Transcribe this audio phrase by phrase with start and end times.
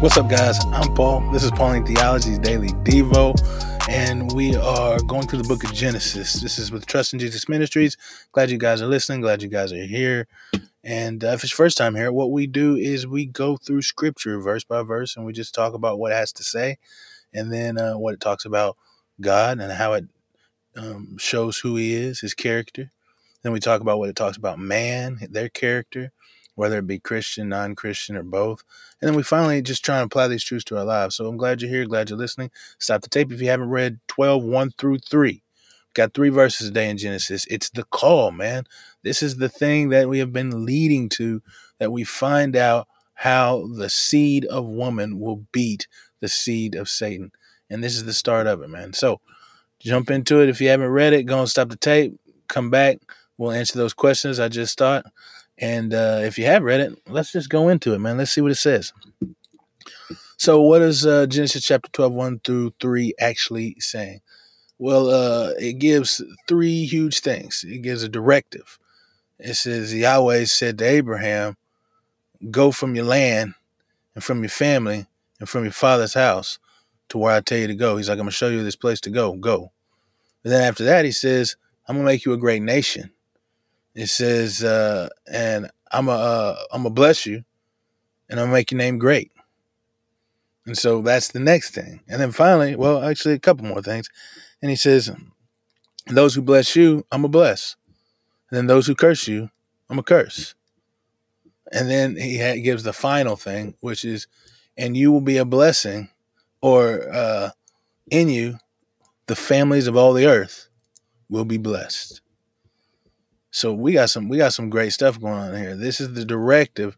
[0.00, 0.58] What's up, guys?
[0.66, 1.22] I'm Paul.
[1.32, 3.34] This is Pauline Theology's Daily Devo,
[3.88, 6.34] and we are going through the book of Genesis.
[6.34, 7.96] This is with Trust in Jesus Ministries.
[8.32, 9.22] Glad you guys are listening.
[9.22, 10.28] Glad you guys are here.
[10.84, 13.82] And uh, if it's your first time here, what we do is we go through
[13.82, 16.78] scripture verse by verse and we just talk about what it has to say
[17.32, 18.76] and then uh, what it talks about
[19.20, 20.04] God and how it
[20.76, 22.90] um, shows who He is, His character.
[23.42, 26.12] Then we talk about what it talks about man, their character,
[26.54, 28.64] whether it be Christian, non Christian, or both.
[29.00, 31.16] And then we finally just try and apply these truths to our lives.
[31.16, 32.50] So I'm glad you're here, glad you're listening.
[32.78, 35.42] Stop the tape if you haven't read 12, 1 through 3.
[35.94, 37.46] Got three verses a day in Genesis.
[37.48, 38.64] It's the call, man.
[39.02, 41.40] This is the thing that we have been leading to,
[41.78, 45.86] that we find out how the seed of woman will beat
[46.20, 47.30] the seed of Satan.
[47.70, 48.92] And this is the start of it, man.
[48.92, 49.20] So
[49.78, 50.48] jump into it.
[50.48, 52.18] If you haven't read it, go and stop the tape,
[52.48, 52.98] come back.
[53.38, 55.06] We'll answer those questions I just thought.
[55.58, 58.18] And uh, if you have read it, let's just go into it, man.
[58.18, 58.92] Let's see what it says.
[60.36, 64.20] So, what is uh, Genesis chapter 12, 1 through 3 actually saying?
[64.78, 67.64] Well, uh, it gives three huge things.
[67.66, 68.78] It gives a directive.
[69.38, 71.56] It says, Yahweh said to Abraham,
[72.50, 73.54] Go from your land
[74.14, 75.06] and from your family
[75.38, 76.58] and from your father's house
[77.08, 77.96] to where I tell you to go.
[77.96, 79.32] He's like, I'm going to show you this place to go.
[79.34, 79.72] Go.
[80.42, 83.10] And then after that, he says, I'm going to make you a great nation.
[83.94, 87.44] It says, uh, and I'm going uh, I'm to bless you
[88.28, 89.30] and I'm make your name great.
[90.66, 92.00] And so that's the next thing.
[92.08, 94.08] And then finally, well, actually, a couple more things.
[94.62, 95.14] And he says,
[96.06, 97.76] Those who bless you, I'm to bless.
[98.50, 99.50] And then those who curse you,
[99.90, 100.54] I'm to curse.
[101.70, 104.26] And then he gives the final thing, which is,
[104.76, 106.08] And you will be a blessing,
[106.62, 107.50] or uh,
[108.10, 108.58] in you,
[109.26, 110.68] the families of all the earth
[111.28, 112.20] will be blessed.
[113.54, 115.76] So we got some we got some great stuff going on here.
[115.76, 116.96] This is the directive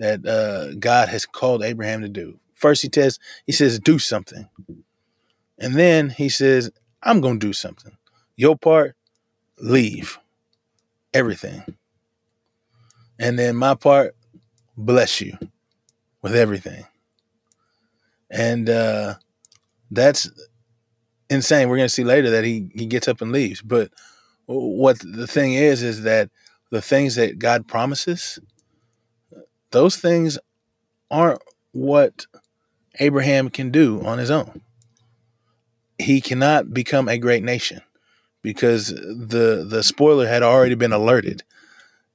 [0.00, 2.40] that uh, God has called Abraham to do.
[2.56, 4.48] First, he says he says do something,
[5.60, 6.72] and then he says
[7.04, 7.96] I'm going to do something.
[8.34, 8.96] Your part,
[9.58, 10.18] leave
[11.14, 11.62] everything.
[13.20, 14.16] And then my part,
[14.76, 15.38] bless you
[16.20, 16.84] with everything.
[18.28, 19.14] And uh,
[19.92, 20.28] that's
[21.30, 21.68] insane.
[21.68, 23.62] We're going to see later that he, he gets up and leaves.
[23.62, 23.92] But
[24.46, 26.30] what the thing is, is that
[26.70, 28.38] the things that God promises,
[29.70, 30.38] those things
[31.10, 31.42] aren't
[31.72, 32.26] what
[33.00, 34.62] Abraham can do on his own
[36.02, 37.80] he cannot become a great nation
[38.42, 41.42] because the the spoiler had already been alerted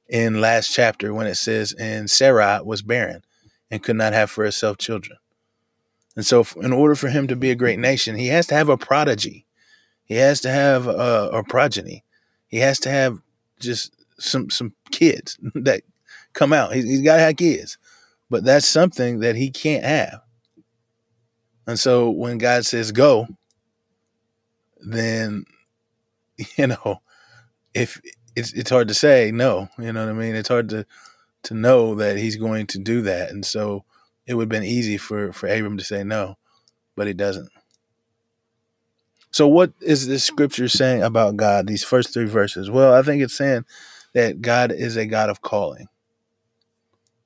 [0.08, 3.24] in last chapter when it says and Sarah was barren
[3.72, 5.18] and could not have for herself children.
[6.16, 8.70] And so in order for him to be a great nation, he has to have
[8.70, 9.46] a prodigy.
[10.04, 12.04] He has to have a, a progeny.
[12.48, 13.20] He has to have
[13.60, 15.84] just some some kids that
[16.34, 16.74] come out.
[16.74, 17.78] He's, he's got to have kids.
[18.30, 20.22] But that's something that he can't have.
[21.66, 23.28] And so when God says go,
[24.80, 25.46] then
[26.58, 27.02] you know,
[27.74, 28.02] if
[28.36, 30.36] it's it's hard to say no, you know what I mean?
[30.36, 30.86] It's hard to
[31.44, 33.32] to know that he's going to do that.
[33.32, 33.86] And so
[34.26, 36.36] it would have been easy for for Abram to say no,
[36.96, 37.50] but he doesn't.
[39.38, 41.68] So what is this scripture saying about God?
[41.68, 42.72] These first three verses.
[42.72, 43.66] Well, I think it's saying
[44.16, 45.90] that God is a God of calling.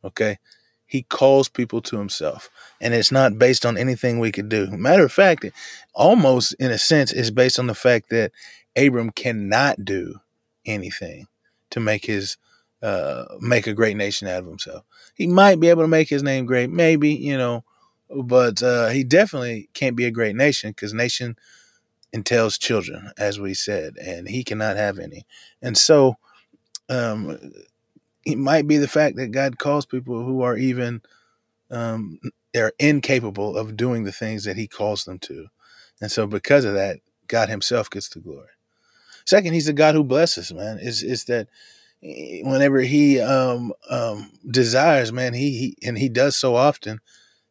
[0.04, 0.38] Okay?
[0.86, 2.50] He calls people to himself.
[2.82, 4.70] And it's not based on anything we could do.
[4.72, 5.46] Matter of fact,
[5.94, 8.34] almost in a sense, is based on the fact that
[8.76, 10.16] Abram cannot do
[10.66, 11.28] anything
[11.70, 12.36] to make his
[12.84, 14.84] uh, make a great nation out of himself.
[15.16, 17.64] He might be able to make his name great, maybe, you know,
[18.14, 21.38] but uh, he definitely can't be a great nation because nation
[22.14, 25.26] entails children, as we said, and he cannot have any.
[25.62, 26.16] And so
[26.90, 27.38] um,
[28.26, 31.02] it might be the fact that God calls people who are even
[31.72, 32.20] um,
[32.54, 35.48] they're incapable of doing the things that He calls them to,
[36.02, 38.50] and so because of that, God Himself gets the glory.
[39.26, 40.54] Second, He's the God who blesses.
[40.54, 41.48] Man, is is that
[42.04, 47.00] eh, whenever He um, um, desires, man, he, he and He does so often,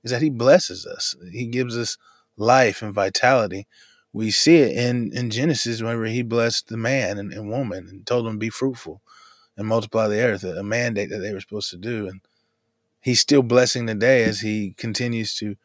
[0.04, 1.16] is that He blesses us.
[1.32, 1.96] He gives us
[2.36, 3.66] life and vitality.
[4.12, 8.06] We see it in in Genesis whenever He blessed the man and, and woman and
[8.06, 9.02] told them to be fruitful
[9.56, 12.08] and multiply the earth, a mandate that they were supposed to do.
[12.08, 12.20] And
[13.00, 15.56] he's still blessing today as he continues to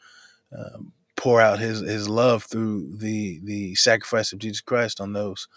[0.57, 5.47] um, pour out his, his love through the, the sacrifice of Jesus Christ on those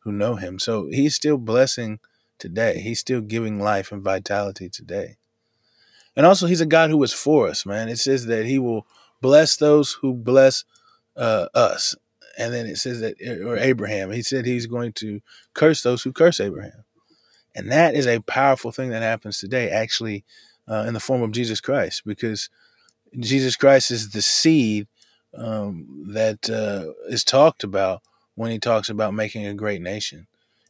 [0.00, 0.58] who know him.
[0.58, 2.00] So he's still blessing
[2.38, 2.80] today.
[2.80, 5.16] He's still giving life and vitality today.
[6.14, 7.88] And also, he's a God who is for us, man.
[7.88, 8.86] It says that he will
[9.20, 10.64] bless those who bless
[11.16, 11.94] uh, us.
[12.38, 15.20] And then it says that, or Abraham, he said he's going to
[15.54, 16.84] curse those who curse Abraham.
[17.54, 20.24] And that is a powerful thing that happens today, actually,
[20.68, 22.50] uh, in the form of Jesus Christ, because
[23.18, 24.86] Jesus Christ is the seed
[25.34, 28.02] um, that uh, is talked about
[28.34, 30.26] when he talks about making a great nation.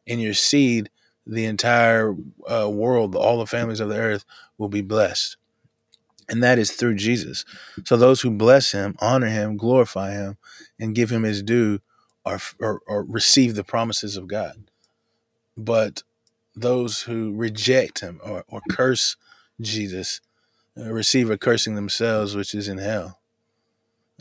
[0.06, 0.90] In your seed,
[1.26, 2.14] the entire
[2.48, 4.24] uh, world, all the families of the earth
[4.58, 5.36] will be blessed.
[6.28, 7.44] And that is through Jesus.
[7.84, 10.38] So those who bless him, honor him, glorify him,
[10.78, 11.81] and give him his due
[12.25, 12.40] are,
[13.05, 14.70] receive the promises of God.
[15.56, 16.02] But
[16.55, 19.17] those who reject him or, or curse
[19.61, 20.20] Jesus
[20.76, 23.20] uh, receive a cursing themselves, which is in hell.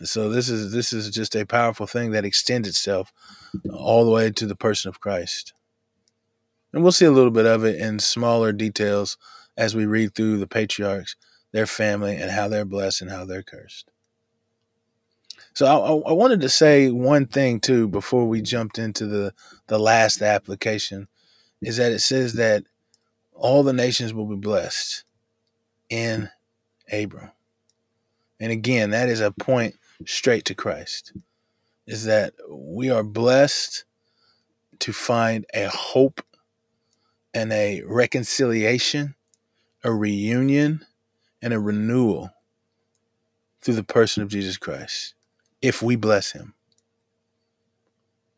[0.04, 3.14] So this is this is just a powerful thing that extends itself
[3.72, 5.54] all the way to the person of Christ.
[6.74, 9.18] And we'll see a little bit of it in smaller details
[9.58, 11.16] as we read through the patriarchs,
[11.56, 13.90] their family, and how they're blessed and how they're cursed.
[15.54, 19.34] So I, I wanted to say one thing too before we jumped into the
[19.68, 21.08] the last application,
[21.62, 22.66] is that it says that
[23.32, 25.06] all the nations will be blessed
[25.90, 26.30] in
[26.92, 27.32] Abram.
[28.38, 29.76] And again, that is a point
[30.06, 31.14] straight to Christ.
[31.88, 33.86] Is that we are blessed
[34.80, 36.22] to find a hope
[37.34, 39.16] and a reconciliation,
[39.86, 40.86] a reunion,
[41.46, 42.32] and a renewal
[43.62, 45.14] through the person of Jesus Christ
[45.62, 46.56] if we bless him.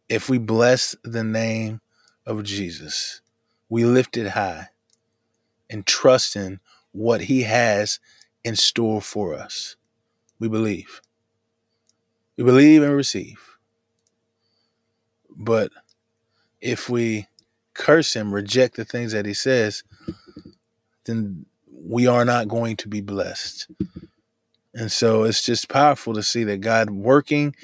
[0.10, 1.80] If we bless the name
[2.26, 3.22] of Jesus,
[3.70, 4.68] we lift it high
[5.70, 6.60] and trust in
[6.92, 8.02] what he has
[8.44, 9.78] in store for us.
[10.38, 11.02] We believe.
[12.36, 13.58] We believe and receive.
[15.34, 15.72] But
[16.60, 17.28] if we
[17.74, 19.84] curse him, reject the things that he says,
[21.06, 21.46] then
[21.80, 23.68] we are not going to be blessed.
[24.74, 27.56] And so it's just powerful to see that God working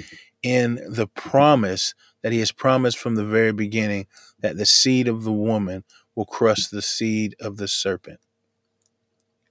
[0.41, 4.07] in the promise that he has promised from the very beginning
[4.39, 5.83] that the seed of the woman
[6.15, 8.19] will crush the seed of the serpent.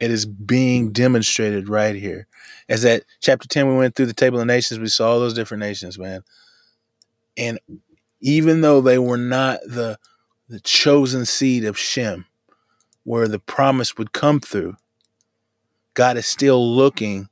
[0.01, 2.27] It is being demonstrated right here.
[2.69, 5.35] As that chapter 10, we went through the table of nations, we saw all those
[5.35, 6.25] different nations, man.
[7.37, 7.61] And
[8.21, 9.99] even though they were not the
[10.49, 12.27] the chosen seed of Shem,
[13.05, 14.77] where the promise would come through,
[15.95, 17.29] God is still looking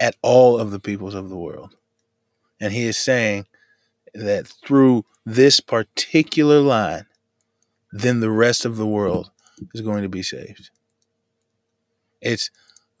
[0.00, 1.76] at all of the peoples of the world.
[2.60, 3.46] And he is saying
[4.14, 7.06] that through this particular line,
[7.92, 9.30] then the rest of the world
[9.74, 10.70] is going to be saved.
[12.20, 12.50] It's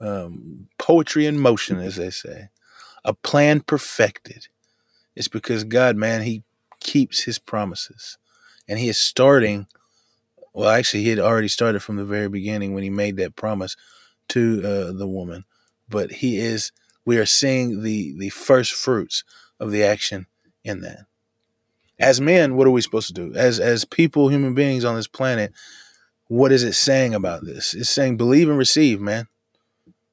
[0.00, 2.48] um, poetry in motion, as they say,
[3.04, 4.48] a plan perfected.
[5.16, 6.42] It's because God, man, He
[6.80, 8.18] keeps His promises.
[8.68, 9.66] And He is starting,
[10.54, 13.76] well, actually, He had already started from the very beginning when He made that promise
[14.30, 15.44] to uh, the woman.
[15.88, 16.72] But He is,
[17.04, 19.24] we are seeing the, the first fruits
[19.60, 20.26] of the action
[20.62, 21.06] in that.
[21.98, 23.34] As men, what are we supposed to do?
[23.34, 25.52] As, as people, human beings on this planet,
[26.28, 27.74] what is it saying about this?
[27.74, 29.28] It's saying believe and receive, man.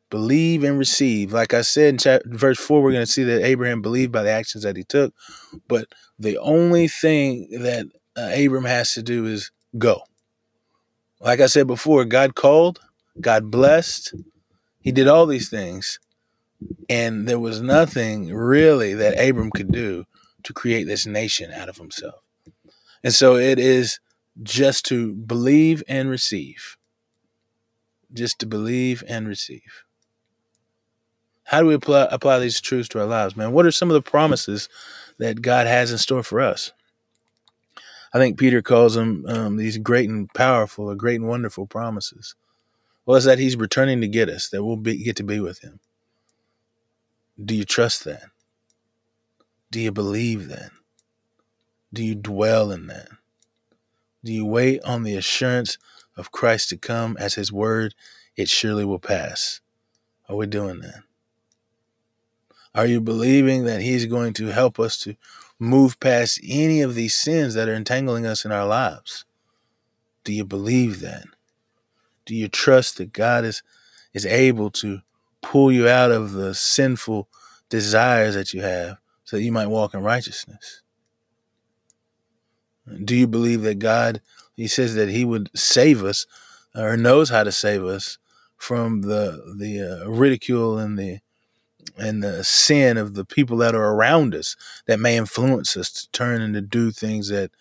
[0.09, 1.31] Believe and receive.
[1.31, 4.23] Like I said in chapter, verse 4, we're going to see that Abraham believed by
[4.23, 5.13] the actions that he took.
[5.67, 5.88] But
[6.19, 10.01] the only thing that uh, Abram has to do is go.
[11.21, 12.79] Like I said before, God called,
[13.19, 14.15] God blessed,
[14.79, 16.00] He did all these things.
[16.89, 20.06] And there was nothing really that Abram could do
[20.44, 22.23] to create this nation out of himself.
[23.03, 24.00] And so it is
[24.44, 26.77] just to believe and receive.
[28.13, 29.86] Just to believe and receive.
[31.43, 33.51] How do we apply, apply these truths to our lives, man?
[33.51, 34.69] What are some of the promises
[35.17, 36.72] that God has in store for us?
[38.13, 42.36] I think Peter calls them um, these great and powerful, or great and wonderful promises.
[43.06, 45.60] Well, it's that He's returning to get us, that we'll be, get to be with
[45.60, 45.80] Him.
[47.44, 48.24] Do you trust that?
[49.72, 50.72] Do you believe that?
[51.94, 53.08] Do you dwell in that?
[54.24, 55.77] Do you wait on the assurance
[56.15, 57.96] of Christ to come as his word?
[58.36, 59.62] It surely will pass.
[60.30, 61.03] Are we doing that?
[62.74, 65.15] Are you believing that he's going to help us to
[65.62, 69.25] move past any of these sins that are entangling us in our lives?
[70.24, 71.25] Do you believe that?
[72.25, 73.62] Do you trust that God is
[74.13, 75.00] is able to
[75.41, 77.30] pull you out of the sinful
[77.70, 80.82] desires that you have so that you might walk in righteousness?
[83.06, 84.20] Do you believe that God,
[84.56, 86.25] He says that He would save us
[86.75, 88.18] or knows how to save us
[88.58, 91.20] from the the uh, ridicule and the
[91.98, 94.55] and the sin of the people that are around us
[94.88, 97.51] that may influence us to turn and to do things that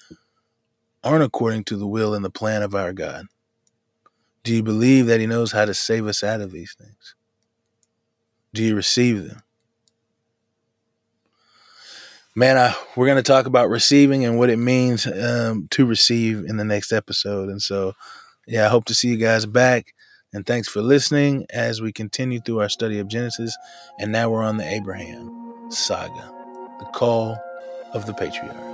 [1.02, 3.26] aren't according to the will and the plan of our God?
[4.42, 7.14] Do you believe that He knows how to save us out of these things?
[8.52, 9.42] Do you receive them?
[12.34, 16.44] man, I, we're going to talk about receiving and what it means um, to receive
[16.44, 17.48] in the next episode.
[17.48, 17.94] And so,
[18.46, 19.94] yeah, I hope to see you guys back
[20.32, 23.56] And thanks for listening as we continue through our study of Genesis.
[23.98, 26.32] And now we're on the Abraham saga,
[26.78, 27.36] the call
[27.92, 28.69] of the patriarch.